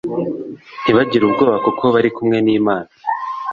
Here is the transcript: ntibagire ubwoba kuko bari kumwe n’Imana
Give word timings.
ntibagire 0.81 1.23
ubwoba 1.25 1.57
kuko 1.65 1.83
bari 1.93 2.09
kumwe 2.15 2.37
n’Imana 2.45 2.89